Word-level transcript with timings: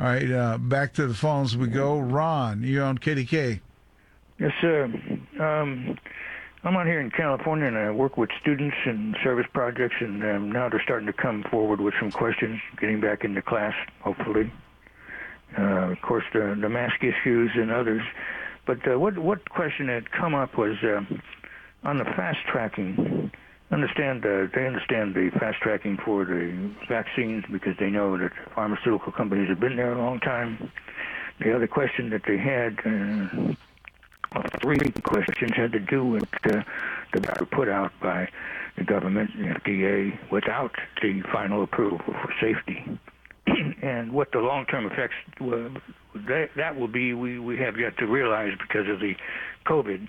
All 0.00 0.06
right, 0.06 0.30
uh, 0.30 0.58
back 0.58 0.92
to 0.94 1.08
the 1.08 1.14
phones 1.14 1.56
we 1.56 1.66
go. 1.66 1.98
Ron, 1.98 2.62
you're 2.62 2.84
on 2.84 2.98
KDKA. 2.98 3.58
Yes, 4.38 4.52
sir. 4.60 4.84
Um, 5.40 5.98
I'm 6.62 6.76
out 6.76 6.86
here 6.86 7.00
in 7.00 7.10
California, 7.10 7.66
and 7.66 7.76
I 7.76 7.90
work 7.90 8.16
with 8.16 8.30
students 8.40 8.76
and 8.86 9.16
service 9.24 9.46
projects, 9.52 9.96
and 9.98 10.22
um, 10.22 10.52
now 10.52 10.68
they're 10.68 10.80
starting 10.84 11.08
to 11.08 11.12
come 11.12 11.42
forward 11.50 11.80
with 11.80 11.94
some 11.98 12.12
questions, 12.12 12.60
getting 12.80 13.00
back 13.00 13.24
into 13.24 13.42
class, 13.42 13.74
hopefully. 14.00 14.52
Uh, 15.58 15.90
of 15.90 16.00
course, 16.00 16.22
the, 16.32 16.56
the 16.60 16.68
mask 16.68 17.02
issues 17.02 17.50
and 17.56 17.72
others. 17.72 18.02
But 18.66 18.78
uh, 18.88 19.00
what 19.00 19.18
what 19.18 19.50
question 19.50 19.88
had 19.88 20.12
come 20.12 20.32
up 20.32 20.56
was 20.56 20.76
uh, 20.84 21.00
on 21.82 21.98
the 21.98 22.04
fast 22.04 22.38
tracking. 22.46 23.32
Understand 23.70 24.24
uh, 24.24 24.46
they 24.54 24.66
understand 24.66 25.14
the 25.14 25.30
fast 25.38 25.58
tracking 25.60 25.98
for 26.02 26.24
the 26.24 26.70
vaccines 26.88 27.44
because 27.52 27.76
they 27.78 27.90
know 27.90 28.16
that 28.16 28.32
pharmaceutical 28.54 29.12
companies 29.12 29.48
have 29.50 29.60
been 29.60 29.76
there 29.76 29.92
a 29.92 29.98
long 29.98 30.20
time. 30.20 30.72
The 31.40 31.54
other 31.54 31.66
question 31.66 32.08
that 32.10 32.22
they 32.26 32.38
had, 32.38 32.78
uh, 32.80 34.42
three 34.62 34.78
questions, 35.02 35.52
had 35.54 35.72
to 35.72 35.80
do 35.80 36.02
with 36.02 36.28
uh, 36.46 36.62
the 37.12 37.20
data 37.20 37.44
put 37.44 37.68
out 37.68 37.92
by 38.00 38.28
the 38.78 38.84
government, 38.84 39.30
the 39.36 39.44
FDA, 39.44 40.30
without 40.30 40.74
the 41.02 41.20
final 41.30 41.62
approval 41.62 41.98
for 41.98 42.34
safety. 42.40 42.98
and 43.82 44.12
what 44.12 44.32
the 44.32 44.38
long-term 44.38 44.86
effects 44.86 45.14
were, 45.40 45.70
that, 46.14 46.50
that 46.56 46.76
will 46.76 46.88
be, 46.88 47.12
we, 47.12 47.38
we 47.38 47.58
have 47.58 47.78
yet 47.78 47.98
to 47.98 48.06
realize 48.06 48.52
because 48.58 48.88
of 48.88 49.00
the 49.00 49.14
COVID 49.66 50.08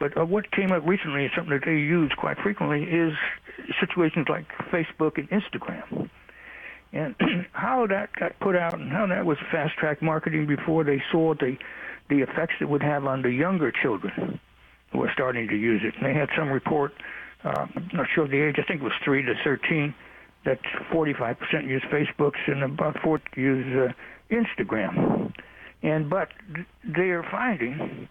but 0.00 0.16
uh, 0.16 0.24
what 0.24 0.50
came 0.50 0.72
up 0.72 0.84
recently, 0.86 1.26
is 1.26 1.30
something 1.36 1.52
that 1.52 1.66
they 1.66 1.76
use 1.76 2.10
quite 2.18 2.38
frequently, 2.38 2.82
is 2.84 3.12
situations 3.78 4.26
like 4.28 4.46
Facebook 4.72 5.18
and 5.18 5.28
Instagram. 5.30 6.08
And 6.92 7.14
how 7.52 7.86
that 7.86 8.10
got 8.18 8.40
put 8.40 8.56
out 8.56 8.74
and 8.74 8.90
how 8.90 9.06
that 9.06 9.24
was 9.24 9.36
fast 9.52 9.76
track 9.76 10.02
marketing 10.02 10.46
before 10.46 10.82
they 10.82 11.00
saw 11.12 11.34
the 11.34 11.56
the 12.08 12.22
effects 12.22 12.54
it 12.60 12.68
would 12.68 12.82
have 12.82 13.04
on 13.04 13.22
the 13.22 13.30
younger 13.30 13.70
children 13.70 14.40
who 14.90 14.98
were 14.98 15.10
starting 15.14 15.46
to 15.46 15.54
use 15.54 15.80
it. 15.84 15.94
And 15.94 16.04
they 16.04 16.18
had 16.18 16.28
some 16.36 16.48
report, 16.48 16.92
uh, 17.44 17.66
I'm 17.76 17.88
not 17.92 18.08
sure 18.12 18.26
the 18.26 18.42
age, 18.48 18.56
I 18.58 18.64
think 18.64 18.80
it 18.80 18.84
was 18.84 18.92
3 19.04 19.22
to 19.22 19.34
13, 19.44 19.94
that 20.44 20.58
45% 20.92 21.36
use 21.68 21.84
Facebooks 21.84 22.40
and 22.48 22.64
about 22.64 22.98
40 23.04 23.22
use 23.40 23.64
uh, 23.76 23.92
Instagram. 24.34 25.32
And 25.84 26.10
but 26.10 26.30
they 26.84 27.10
are 27.10 27.22
finding 27.30 28.08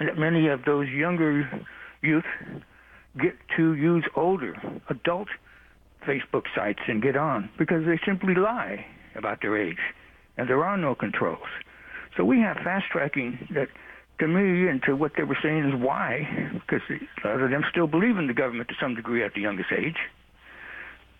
that 0.00 0.18
many 0.18 0.48
of 0.48 0.64
those 0.64 0.88
younger 0.88 1.66
youth 2.02 2.24
get 3.20 3.34
to 3.56 3.74
use 3.74 4.04
older 4.16 4.54
adult 4.88 5.28
Facebook 6.06 6.44
sites 6.54 6.80
and 6.88 7.02
get 7.02 7.16
on 7.16 7.48
because 7.58 7.84
they 7.86 7.98
simply 8.04 8.34
lie 8.34 8.84
about 9.14 9.40
their 9.40 9.56
age 9.56 9.78
and 10.36 10.48
there 10.48 10.64
are 10.64 10.76
no 10.76 10.94
controls. 10.94 11.38
So 12.16 12.24
we 12.24 12.40
have 12.40 12.56
fast 12.58 12.86
tracking 12.90 13.48
that 13.54 13.68
to 14.20 14.28
me 14.28 14.68
and 14.68 14.82
to 14.84 14.94
what 14.94 15.12
they 15.16 15.24
were 15.24 15.38
saying 15.42 15.70
is 15.70 15.74
why, 15.82 16.28
because 16.52 16.82
a 16.90 17.26
lot 17.26 17.40
of 17.40 17.50
them 17.50 17.64
still 17.70 17.86
believe 17.86 18.16
in 18.16 18.26
the 18.26 18.34
government 18.34 18.68
to 18.68 18.74
some 18.80 18.94
degree 18.94 19.24
at 19.24 19.34
the 19.34 19.40
youngest 19.40 19.70
age, 19.76 19.96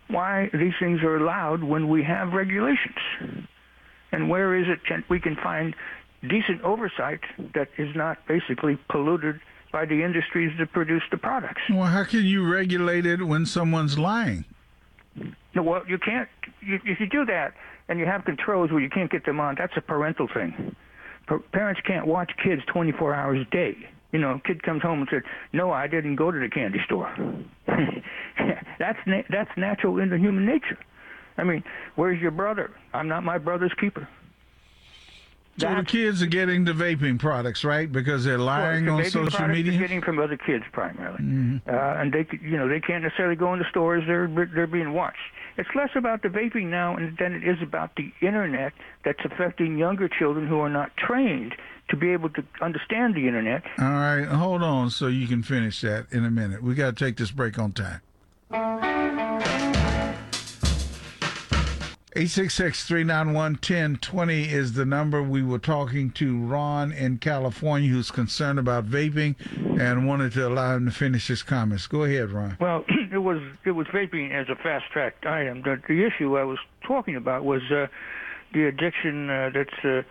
why 0.08 0.50
these 0.52 0.75
things 0.78 1.00
are 1.02 1.17
allowed 1.17 1.64
when 1.64 1.89
we 1.89 2.05
have 2.05 2.33
regulations. 2.33 3.48
And 4.12 4.28
where 4.28 4.55
is 4.56 4.67
it 4.69 5.05
we 5.08 5.19
can 5.19 5.36
find 5.42 5.75
decent 6.28 6.62
oversight 6.62 7.20
that 7.55 7.69
is 7.78 7.94
not 7.94 8.19
basically 8.27 8.78
polluted 8.91 9.41
by 9.72 9.84
the 9.84 10.03
industries 10.03 10.53
that 10.58 10.72
produce 10.72 11.03
the 11.11 11.17
products. 11.17 11.61
Well, 11.69 11.84
how 11.84 12.05
can 12.05 12.25
you 12.25 12.48
regulate 12.50 13.06
it 13.06 13.22
when 13.22 13.44
someone's 13.44 13.98
lying? 13.98 14.45
No, 15.55 15.62
well, 15.62 15.83
you 15.89 15.98
can't. 15.98 16.28
You, 16.61 16.78
if 16.84 17.00
you 17.00 17.06
do 17.06 17.25
that 17.27 17.55
and 17.89 17.98
you 17.98 18.06
have 18.06 18.25
controls 18.25 18.70
where 18.70 18.80
you 18.80 18.91
can't 18.91 19.11
get 19.11 19.25
them 19.25 19.41
on, 19.41 19.56
that's 19.58 19.77
a 19.77 19.80
parental 19.80 20.28
thing. 20.33 20.75
parents 21.52 21.80
can't 21.86 22.06
watch 22.06 22.33
kids 22.42 22.62
24 22.72 23.14
hours 23.14 23.47
a 23.47 23.50
day. 23.50 23.77
You 24.12 24.20
know, 24.20 24.41
kid 24.45 24.62
comes 24.62 24.80
home 24.83 25.00
and 25.00 25.08
says, 25.11 25.22
"No, 25.52 25.73
I 25.73 25.89
didn't 25.89 26.14
go 26.14 26.30
to 26.30 26.39
the 26.39 26.48
candy 26.48 26.79
store." 26.84 27.13
that's 28.79 28.98
na- 29.07 29.23
that's 29.29 29.51
natural 29.57 29.98
in 29.98 30.11
the 30.11 30.18
human 30.18 30.46
nature. 30.46 30.79
I 31.36 31.42
mean, 31.42 31.64
where's 31.96 32.20
your 32.20 32.30
brother? 32.30 32.70
I'm 32.92 33.08
not 33.08 33.24
my 33.24 33.39
brother's 33.39 33.74
keeper. 33.80 34.08
So 35.56 35.72
the 35.72 35.84
kids 35.84 36.20
are 36.20 36.26
getting 36.26 36.64
the 36.64 36.72
vaping 36.72 37.18
products, 37.18 37.64
right? 37.64 37.90
Because 37.90 38.24
they're 38.24 38.38
lying 38.38 38.86
well, 38.86 38.96
the 38.96 39.04
on 39.04 39.10
social 39.10 39.46
media. 39.46 39.72
They're 39.72 39.80
getting 39.80 40.02
from 40.02 40.18
other 40.18 40.36
kids 40.36 40.64
primarily, 40.72 41.18
mm-hmm. 41.18 41.68
uh, 41.68 41.72
and 41.72 42.12
they, 42.12 42.26
you 42.42 42.56
know, 42.56 42.68
they 42.68 42.80
can't 42.80 43.04
necessarily 43.04 43.36
go 43.36 43.52
into 43.52 43.64
stores. 43.70 44.02
They're 44.06 44.26
they're 44.52 44.66
being 44.66 44.92
watched. 44.92 45.18
It's 45.56 45.68
less 45.76 45.90
about 45.94 46.22
the 46.22 46.28
vaping 46.28 46.66
now 46.66 46.96
than 46.96 47.34
it 47.34 47.44
is 47.44 47.62
about 47.62 47.94
the 47.96 48.12
internet 48.20 48.72
that's 49.04 49.20
affecting 49.24 49.78
younger 49.78 50.08
children 50.08 50.48
who 50.48 50.58
are 50.58 50.68
not 50.68 50.96
trained 50.96 51.54
to 51.90 51.96
be 51.96 52.10
able 52.10 52.30
to 52.30 52.44
understand 52.60 53.14
the 53.14 53.28
internet. 53.28 53.62
All 53.78 53.84
right, 53.84 54.24
hold 54.24 54.62
on, 54.62 54.90
so 54.90 55.06
you 55.06 55.28
can 55.28 55.42
finish 55.42 55.80
that 55.82 56.06
in 56.10 56.24
a 56.24 56.30
minute. 56.30 56.62
We 56.62 56.74
got 56.74 56.96
to 56.96 57.04
take 57.04 57.16
this 57.16 57.30
break 57.30 57.58
on 57.58 57.72
time. 57.72 58.00
866-391-1020 62.14 64.52
is 64.52 64.75
the 64.75 64.85
number. 64.85 65.20
We 65.20 65.42
were 65.42 65.58
talking 65.58 66.13
to 66.13 66.39
Ron 66.39 66.92
in 66.92 67.19
California 67.19 67.91
who's 67.91 68.13
concerned 68.13 68.61
about 68.61 68.86
vaping 68.86 69.35
and 69.80 70.07
wanted 70.07 70.33
to 70.35 70.47
allow 70.47 70.77
him 70.77 70.86
to 70.86 70.92
finish 70.92 71.27
his 71.27 71.42
comments. 71.42 71.89
Go 71.89 72.05
ahead, 72.05 72.30
Ron. 72.30 72.57
Well, 72.61 72.85
it 73.13 73.19
was 73.19 73.42
it 73.64 73.73
was 73.73 73.89
vaping 73.89 74.33
as 74.33 74.48
a 74.48 74.55
fast-tracked 74.55 75.27
item. 75.27 75.63
The, 75.63 75.83
the 75.89 76.07
issue 76.07 76.39
I 76.39 76.45
was 76.45 76.61
talking 76.86 77.17
about 77.17 77.45
was 77.45 77.63
uh, 77.73 77.89
the 78.52 78.67
addiction 78.67 79.29
uh, 79.29 79.51
that's 79.52 79.85
uh, 79.85 80.02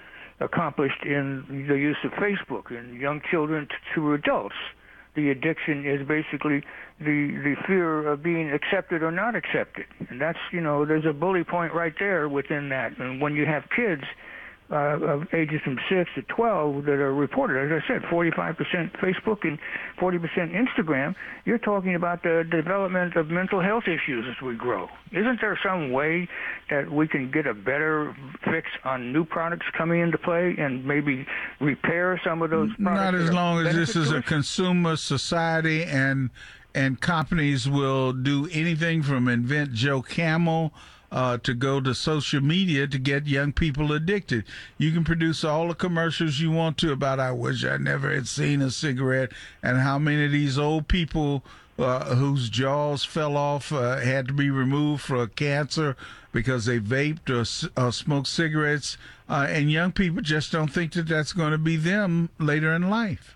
accomplished 0.43 1.05
in 1.05 1.65
the 1.69 1.75
use 1.75 1.97
of 2.03 2.11
Facebook 2.11 2.71
in 2.71 2.99
young 2.99 3.21
children 3.31 3.69
to 3.95 4.13
adults 4.13 4.55
the 5.15 5.29
addiction 5.29 5.85
is 5.85 6.07
basically 6.07 6.63
the 6.99 7.39
the 7.43 7.55
fear 7.67 8.07
of 8.07 8.23
being 8.23 8.51
accepted 8.51 9.03
or 9.03 9.11
not 9.11 9.35
accepted, 9.35 9.85
and 10.09 10.19
that's 10.19 10.39
you 10.51 10.61
know 10.61 10.85
there's 10.85 11.05
a 11.05 11.13
bully 11.13 11.43
point 11.43 11.73
right 11.73 11.93
there 11.99 12.27
within 12.27 12.69
that. 12.69 12.97
And 12.97 13.21
when 13.21 13.35
you 13.35 13.45
have 13.45 13.63
kids 13.75 14.03
uh, 14.71 14.75
of 14.75 15.33
ages 15.33 15.61
from 15.63 15.77
6 15.89 16.09
to 16.15 16.21
12 16.23 16.85
that 16.85 16.93
are 16.93 17.13
reported. 17.13 17.71
As 17.71 17.81
I 17.83 17.87
said, 17.87 18.01
45% 18.03 18.55
Facebook 18.99 19.43
and 19.43 19.59
40% 19.99 20.19
Instagram. 20.53 21.15
You're 21.45 21.57
talking 21.57 21.95
about 21.95 22.23
the 22.23 22.43
development 22.49 23.15
of 23.15 23.29
mental 23.29 23.61
health 23.61 23.83
issues 23.87 24.25
as 24.29 24.41
we 24.41 24.55
grow. 24.55 24.87
Isn't 25.11 25.39
there 25.41 25.59
some 25.63 25.91
way 25.91 26.27
that 26.69 26.91
we 26.91 27.07
can 27.07 27.29
get 27.31 27.45
a 27.45 27.53
better 27.53 28.15
fix 28.45 28.67
on 28.83 29.13
new 29.13 29.25
products 29.25 29.65
coming 29.77 30.01
into 30.01 30.17
play 30.17 30.55
and 30.57 30.85
maybe 30.85 31.25
repair 31.59 32.19
some 32.23 32.41
of 32.41 32.49
those 32.49 32.69
Not 32.77 33.15
as 33.15 33.31
long 33.31 33.65
as 33.65 33.75
this 33.75 33.95
is 33.95 34.11
a 34.11 34.21
consumer 34.21 34.95
society 34.95 35.83
and 35.83 36.29
and 36.75 36.99
companies 36.99 37.69
will 37.69 38.13
do 38.13 38.49
anything 38.51 39.03
from 39.03 39.27
invent 39.27 39.73
Joe 39.73 40.01
Camel 40.01 40.73
uh, 41.13 41.37
to 41.37 41.53
go 41.53 41.79
to 41.79 41.93
social 41.93 42.41
media 42.41 42.87
to 42.87 42.97
get 42.97 43.27
young 43.27 43.53
people 43.53 43.93
addicted. 43.93 44.43
You 44.79 44.91
can 44.91 45.03
produce 45.03 45.43
all 45.43 45.67
the 45.67 45.75
commercials 45.75 46.39
you 46.39 46.51
want 46.51 46.77
to 46.79 46.91
about 46.91 47.19
I 47.19 47.31
wish 47.31 47.63
I 47.63 47.77
never 47.77 48.11
had 48.11 48.27
seen 48.27 48.61
a 48.61 48.71
cigarette 48.71 49.31
and 49.61 49.77
how 49.77 49.99
many 49.99 50.25
of 50.25 50.31
these 50.31 50.57
old 50.57 50.87
people 50.87 51.43
uh, 51.77 52.15
whose 52.15 52.49
jaws 52.49 53.05
fell 53.05 53.37
off 53.37 53.71
uh, 53.71 53.97
had 53.97 54.27
to 54.27 54.33
be 54.33 54.49
removed 54.49 55.03
for 55.03 55.25
cancer 55.27 55.95
because 56.31 56.65
they 56.65 56.79
vaped 56.79 57.29
or, 57.29 57.81
or 57.81 57.91
smoked 57.91 58.27
cigarettes. 58.27 58.97
Uh, 59.29 59.45
and 59.49 59.71
young 59.71 59.91
people 59.91 60.21
just 60.21 60.51
don't 60.51 60.73
think 60.73 60.93
that 60.93 61.07
that's 61.07 61.33
going 61.33 61.51
to 61.51 61.57
be 61.59 61.77
them 61.77 62.29
later 62.39 62.73
in 62.73 62.89
life. 62.89 63.35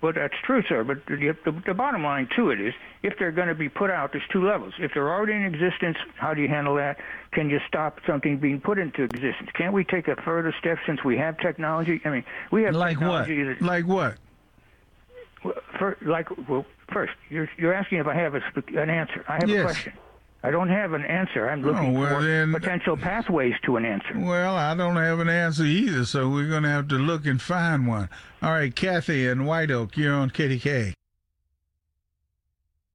Well, 0.00 0.12
that's 0.12 0.34
true, 0.44 0.62
sir. 0.68 0.84
But 0.84 1.06
the, 1.06 1.34
the, 1.44 1.62
the 1.66 1.74
bottom 1.74 2.04
line 2.04 2.28
to 2.36 2.50
it 2.50 2.60
is, 2.60 2.72
if 3.02 3.18
they're 3.18 3.32
going 3.32 3.48
to 3.48 3.54
be 3.54 3.68
put 3.68 3.90
out, 3.90 4.12
there's 4.12 4.24
two 4.32 4.46
levels. 4.46 4.74
If 4.78 4.92
they're 4.94 5.10
already 5.10 5.32
in 5.32 5.42
existence, 5.42 5.96
how 6.16 6.34
do 6.34 6.40
you 6.40 6.48
handle 6.48 6.76
that? 6.76 6.98
Can 7.32 7.50
you 7.50 7.58
stop 7.66 7.98
something 8.06 8.38
being 8.38 8.60
put 8.60 8.78
into 8.78 9.02
existence? 9.02 9.50
Can't 9.54 9.72
we 9.72 9.84
take 9.84 10.06
a 10.06 10.14
further 10.16 10.54
step 10.60 10.78
since 10.86 11.02
we 11.02 11.16
have 11.16 11.38
technology? 11.38 12.00
I 12.04 12.10
mean, 12.10 12.24
we 12.52 12.62
have 12.62 12.76
like 12.76 12.98
technology 12.98 13.44
what? 13.44 13.58
That, 13.58 13.64
like 13.64 13.86
what? 13.86 14.16
Well, 15.42 15.54
for, 15.78 15.96
like 16.02 16.28
well, 16.48 16.64
first, 16.92 17.12
you're 17.28 17.48
you're 17.56 17.74
asking 17.74 17.98
if 17.98 18.06
I 18.06 18.14
have 18.14 18.34
a, 18.34 18.42
an 18.76 18.90
answer. 18.90 19.24
I 19.28 19.34
have 19.34 19.48
yes. 19.48 19.60
a 19.60 19.64
question. 19.64 19.92
I 20.42 20.50
don't 20.52 20.68
have 20.68 20.92
an 20.92 21.04
answer. 21.04 21.48
I'm 21.48 21.62
looking 21.62 21.96
oh, 21.96 22.00
well 22.00 22.20
for 22.20 22.22
then, 22.22 22.52
potential 22.52 22.96
pathways 22.96 23.54
to 23.64 23.76
an 23.76 23.84
answer. 23.84 24.14
Well, 24.16 24.54
I 24.56 24.74
don't 24.74 24.96
have 24.96 25.18
an 25.18 25.28
answer 25.28 25.64
either, 25.64 26.04
so 26.04 26.28
we're 26.28 26.48
going 26.48 26.62
to 26.62 26.68
have 26.68 26.86
to 26.88 26.94
look 26.94 27.26
and 27.26 27.42
find 27.42 27.88
one. 27.88 28.08
All 28.40 28.52
right, 28.52 28.74
Kathy 28.74 29.26
and 29.26 29.46
White 29.46 29.70
Oak, 29.70 29.96
you're 29.96 30.14
on 30.14 30.30
KDKA. 30.30 30.94